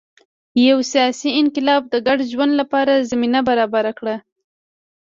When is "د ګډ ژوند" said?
1.89-2.51